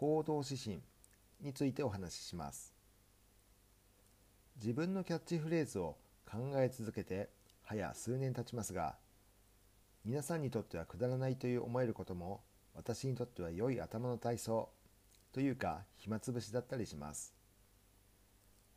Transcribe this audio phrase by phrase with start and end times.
[0.00, 0.80] 行動指針
[1.42, 2.74] についてお話しします。
[4.56, 7.28] 自分のキャッチフレーズを考え続けて
[7.64, 8.94] 早数年経ちますが
[10.06, 12.40] 皆さんにとってはくだらないという思えることも
[12.74, 14.70] 私にとっては良い頭の体操
[15.34, 17.34] というか暇つぶしだったりします。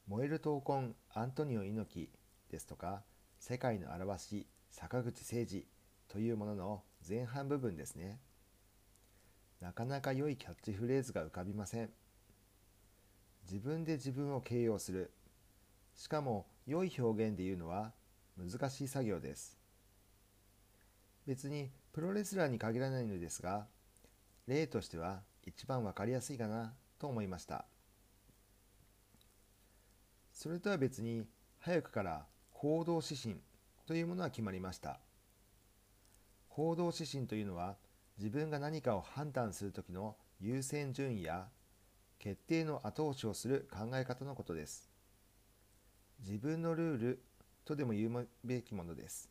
[0.09, 2.09] 燃える闘魂アントニオ猪木
[2.51, 3.01] ですとか
[3.39, 5.65] 世界の表し坂口誠二
[6.09, 8.19] というものの前半部分ですね。
[9.63, 11.89] なかなか良いキャッチフレーズが浮かびません。
[13.49, 15.09] 自分で自分を形容する。
[15.95, 17.93] しかも良い表現で言うのは
[18.37, 19.57] 難しい作業です。
[21.25, 23.65] 別にプロレスラーに限らないのですが
[24.47, 27.63] 例としては一番わかりやすいかなと思いました。
[30.33, 31.25] それとは別に
[31.59, 33.37] 早くから行動指針
[33.87, 34.99] というものは決まりました。
[36.49, 37.77] 行動指針というのは
[38.17, 41.47] 自分が何かを判断する時の優先順位や
[42.19, 44.89] 決定の後押しをする考え方のことです。
[46.19, 47.23] 自分のルール
[47.65, 49.29] とでも言うべきものです。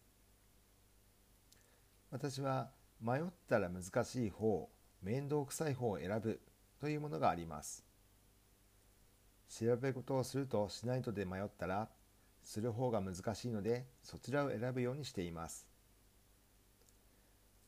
[2.11, 4.69] 私は迷ったら難しい方
[5.03, 6.41] 面倒くさい方を選ぶ
[6.81, 7.85] というものがあります。
[9.49, 11.89] 調べ事をするとしないとで迷ったら
[12.43, 15.72] する方が難しいのでそちらを選ぶようにしています。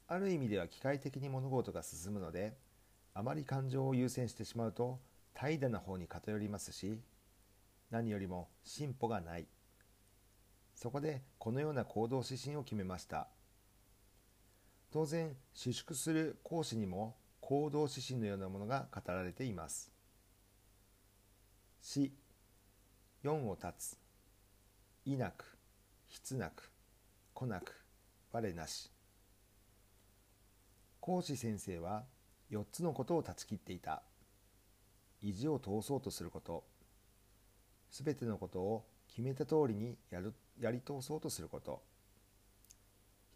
[0.07, 2.57] ある意味では機械的に物事が進むので
[3.15, 5.01] あまり感情を優先してしまうと
[5.35, 7.01] 怠惰な方に偏りますし
[7.91, 9.47] 何よりも進歩がない。
[10.75, 13.29] そこでこのような行動指針を決めました。
[14.93, 19.93] 当然自粛する講師にも行動指針のようなものが語られています。
[21.81, 22.13] 死
[23.23, 23.97] 4を断つ。
[25.05, 25.57] いなく
[26.09, 26.71] 筆なく
[27.35, 27.85] 来なく
[28.33, 28.91] 我なし。
[31.05, 32.05] 講師先生は
[32.51, 34.03] 4つのことを断ち切っていた。
[35.21, 36.65] 意地を通そうとすること。
[37.91, 41.83] すべてのことを決めた通りにやるやり通そうとすること。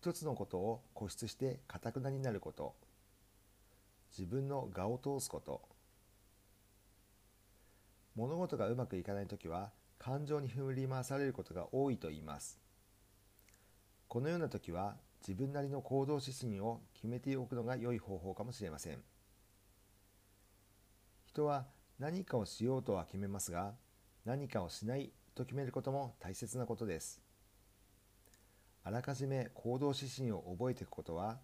[0.01, 2.75] 一つのことを固執してかたくなになること。
[4.17, 5.61] 自分の我を通すこと。
[8.15, 12.59] 物事がうまくいかない時は感情に振り回されることが多いと言います。
[14.09, 14.97] このような時は
[15.28, 18.99] 自分なりの行動指針を決めておくのが良い方法かもしれません。
[21.27, 21.66] 人は
[21.99, 23.75] 何かをしようとは決めますが
[24.25, 27.21] 何かをしないと決めることも大切なことです。
[28.84, 31.38] あらかじめ行動指針を覚えていくことは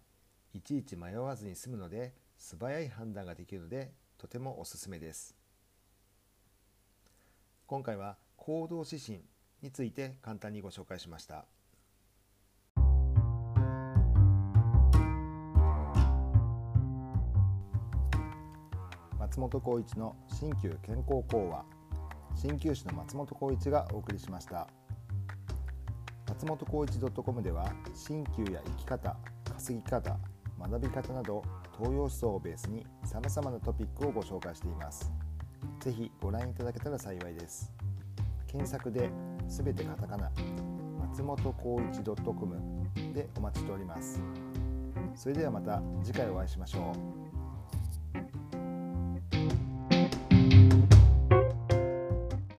[0.51, 5.35] いちいち迷わずに済むので素早い判断ができるのでとてもおすすめです。
[7.67, 9.21] 今回は行動指針
[9.61, 11.45] について簡単にご紹介しました。
[19.35, 21.65] 松本浩一の新旧健康講話。
[22.41, 24.65] 鍼灸師の松本浩一がお送りしました。
[26.29, 29.17] 松本浩一 .com では鍼灸や生き方
[29.53, 30.17] 稼ぎ方
[30.57, 31.43] 学び方など
[31.77, 35.11] 東洋思想をベースにさまざまなトピックをご紹介しています。
[35.81, 37.73] ぜひご覧いただけたら幸いです。
[38.47, 39.09] 検索で
[39.49, 40.31] 全てカタカナ
[41.09, 42.55] 松本浩一 .com
[43.13, 44.21] でお待ちしております。
[45.13, 48.44] それではまた次回お会いしましょう。